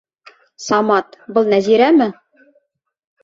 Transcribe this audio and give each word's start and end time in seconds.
Самат, 0.67 1.11
был 1.37 1.51
Нәзирәме? 1.53 2.09